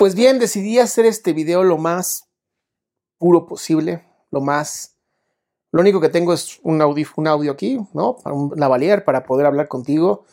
[0.00, 2.26] Pues bien, decidí hacer este video lo más
[3.18, 4.96] puro posible, lo más...
[5.72, 8.16] Lo único que tengo es un audio, aquí, ¿no?
[8.16, 10.24] Para un lavalier, para poder hablar contigo,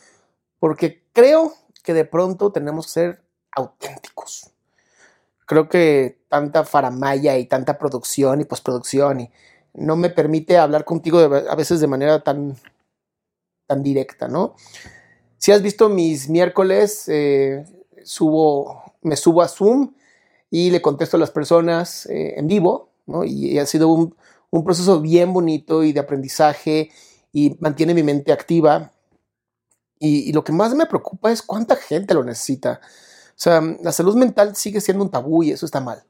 [0.60, 1.52] porque creo
[1.84, 4.52] que de pronto tenemos que ser auténticos.
[5.46, 9.32] Creo que tanta faramaya y tanta producción y postproducción y
[9.74, 12.56] no me permite hablar contigo de- a veces de manera tan,
[13.68, 14.56] tan directa, ¿no?
[15.38, 17.66] Si has visto mis miércoles, eh,
[18.06, 19.94] subo, me subo a Zoom
[20.50, 22.92] y le contesto a las personas eh, en vivo.
[23.26, 24.16] Y ha sido un,
[24.64, 26.92] proceso bien bonito y de aprendizaje
[27.32, 28.92] y mantiene mi mente activa.
[30.00, 32.82] Y, y lo que más me preocupa es cuánta gente lo necesita.
[32.84, 36.04] O sea, la salud mental sigue siendo un tabú y eso está mal.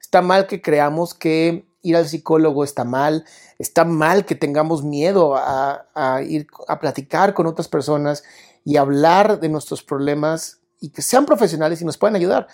[0.00, 3.24] Está mal que creamos que ir al psicólogo está mal.
[3.58, 8.24] Está mal que tengamos miedo a, a ir a platicar con otras personas
[8.64, 12.48] y hablar de nuestros problemas y que sean profesionales y nos puedan ayudar.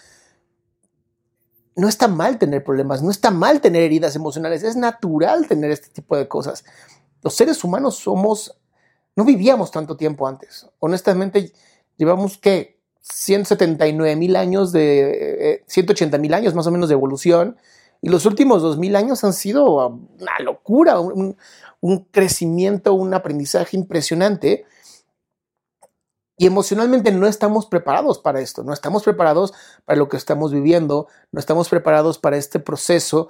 [1.74, 5.88] No está mal tener problemas, no está mal tener heridas emocionales, es natural tener este
[5.88, 6.64] tipo de cosas.
[7.22, 8.58] Los seres humanos somos,
[9.16, 10.66] no vivíamos tanto tiempo antes.
[10.80, 11.52] Honestamente,
[11.96, 17.56] llevamos que 179 mil años de, eh, 180 mil años más o menos de evolución
[18.02, 21.36] y los últimos 2000 años han sido una locura, un,
[21.80, 24.64] un crecimiento, un aprendizaje impresionante.
[26.42, 29.54] Y emocionalmente no estamos preparados para esto, no estamos preparados
[29.84, 33.28] para lo que estamos viviendo, no estamos preparados para este proceso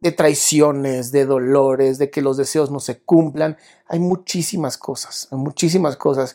[0.00, 3.58] de traiciones, de dolores, de que los deseos no se cumplan.
[3.86, 6.34] Hay muchísimas cosas, muchísimas cosas.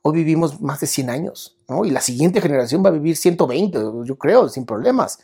[0.00, 1.84] Hoy vivimos más de 100 años, ¿no?
[1.84, 5.18] Y la siguiente generación va a vivir 120, yo creo, sin problemas.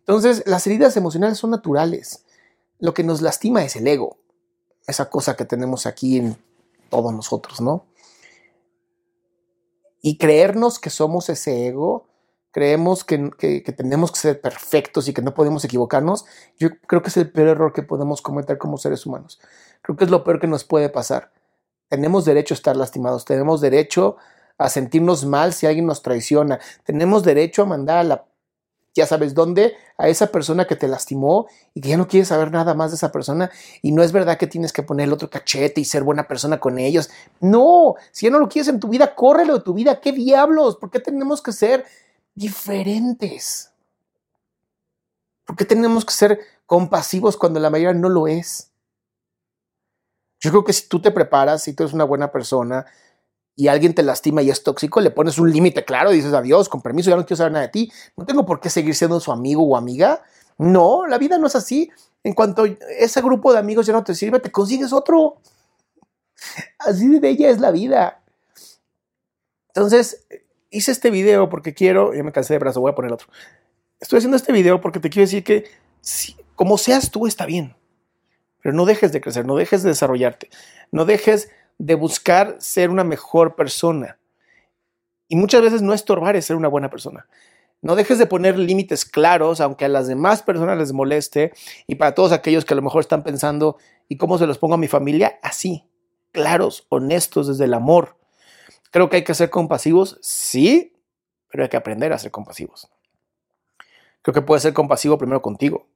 [0.00, 2.26] Entonces, las heridas emocionales son naturales.
[2.78, 4.18] Lo que nos lastima es el ego,
[4.86, 6.36] esa cosa que tenemos aquí en
[6.90, 7.86] todos nosotros, ¿no?
[10.06, 12.06] Y creernos que somos ese ego,
[12.50, 16.26] creemos que, que, que, tenemos que ser perfectos y que no podemos equivocarnos,
[16.58, 19.40] yo creo que es el peor error que podemos cometer como seres humanos.
[19.80, 21.32] Creo que es lo peor que nos puede pasar.
[21.88, 24.16] Tenemos derecho a estar lastimados, tenemos derecho
[24.58, 28.26] a sentirnos mal si alguien nos traiciona, tenemos derecho a mandar a la
[28.94, 32.50] ya sabes dónde, a esa persona que te lastimó y que ya no quieres saber
[32.52, 33.50] nada más de esa persona
[33.82, 36.60] y no es verdad que tienes que poner el otro cachete y ser buena persona
[36.60, 37.10] con ellos.
[37.40, 40.00] No, si ya no lo quieres en tu vida, córrelo de tu vida.
[40.00, 40.76] ¿Qué diablos?
[40.76, 41.84] ¿Por qué tenemos que ser
[42.34, 43.72] diferentes?
[45.44, 48.70] ¿Por qué tenemos que ser compasivos cuando la mayoría no lo es?
[50.40, 52.86] Yo creo que si tú te preparas, si tú eres una buena persona,
[53.56, 56.82] y alguien te lastima y es tóxico, le pones un límite claro dices adiós, con
[56.82, 59.30] permiso, ya no quiero saber nada de ti, no tengo por qué seguir siendo su
[59.30, 60.22] amigo o amiga.
[60.58, 61.90] No, la vida no es así.
[62.22, 65.36] En cuanto ese grupo de amigos ya no te sirve, te consigues otro.
[66.78, 68.22] Así de bella es la vida.
[69.68, 70.26] Entonces,
[70.70, 73.28] hice este video porque quiero, ya me cansé de brazo, voy a poner otro.
[74.00, 75.64] Estoy haciendo este video porque te quiero decir que
[76.00, 77.76] si, como seas tú está bien,
[78.62, 80.48] pero no dejes de crecer, no dejes de desarrollarte,
[80.90, 84.18] no dejes de buscar ser una mejor persona.
[85.28, 87.26] Y muchas veces no estorbar es ser una buena persona.
[87.82, 91.52] No dejes de poner límites claros, aunque a las demás personas les moleste,
[91.86, 93.76] y para todos aquellos que a lo mejor están pensando,
[94.08, 95.38] ¿y cómo se los pongo a mi familia?
[95.42, 95.84] Así,
[96.32, 98.16] claros, honestos, desde el amor.
[98.90, 100.96] Creo que hay que ser compasivos, sí,
[101.50, 102.88] pero hay que aprender a ser compasivos.
[104.22, 105.86] Creo que puedes ser compasivo primero contigo.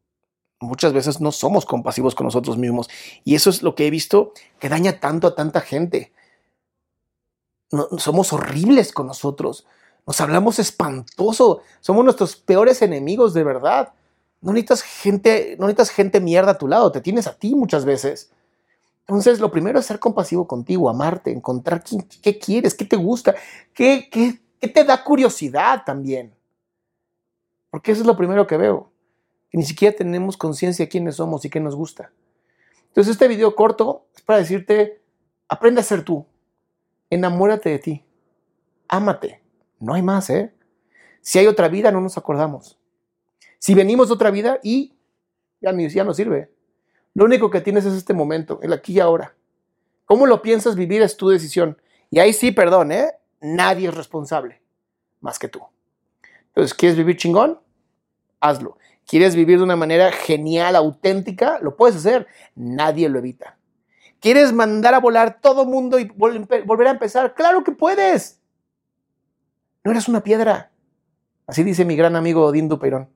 [0.61, 2.89] Muchas veces no somos compasivos con nosotros mismos
[3.25, 6.13] y eso es lo que he visto que daña tanto a tanta gente.
[7.99, 9.67] Somos horribles con nosotros.
[10.07, 11.61] Nos hablamos espantoso.
[11.81, 13.93] Somos nuestros peores enemigos, de verdad.
[14.41, 17.85] No necesitas gente, no necesitas gente mierda a tu lado, te tienes a ti muchas
[17.85, 18.31] veces.
[19.01, 21.83] Entonces, lo primero es ser compasivo contigo, amarte, encontrar
[22.23, 23.35] qué, quieres, qué te gusta,
[23.75, 26.35] qué, qué, qué te da curiosidad también.
[27.71, 28.91] Porque eso es lo primero que veo.
[29.53, 32.13] Ni siquiera tenemos conciencia de quiénes somos y qué nos gusta.
[32.89, 35.01] Entonces, este video corto es para decirte,
[35.49, 36.27] aprende a ser tú.
[37.11, 38.05] Enamórate de ti.
[38.89, 39.43] Ámate.
[39.81, 40.53] No hay más, ¿eh?
[41.21, 42.79] Si hay otra vida, no nos acordamos.
[43.59, 44.95] Si venimos de otra vida y
[45.61, 46.51] ya, ya no sirve.
[47.15, 49.35] Lo único que tienes es este momento, el aquí y ahora.
[50.05, 51.81] ¿Cómo lo piensas vivir es tu decisión?
[52.11, 53.13] Y ahí sí, perdón, ¿eh?
[53.41, 54.63] Nadie es responsable
[55.21, 55.61] más que tú.
[56.49, 57.61] Entonces, ¿quieres vivir chingón?
[58.41, 58.79] Hazlo.
[59.09, 61.59] ¿Quieres vivir de una manera genial, auténtica?
[61.61, 62.27] Lo puedes hacer.
[62.55, 63.57] Nadie lo evita.
[64.21, 67.35] ¿Quieres mandar a volar todo mundo y volver a empezar?
[67.35, 68.39] Claro que puedes.
[69.83, 70.71] No eres una piedra.
[71.47, 73.09] Así dice mi gran amigo Dindo Perón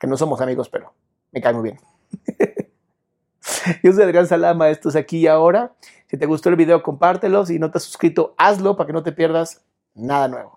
[0.00, 0.94] que no somos amigos, pero
[1.30, 1.80] me cae muy bien.
[3.82, 5.74] Yo soy Adrián Salama, esto es aquí y ahora.
[6.06, 7.44] Si te gustó el video, compártelo.
[7.44, 9.62] Si no te has suscrito, hazlo para que no te pierdas
[9.94, 10.56] nada nuevo.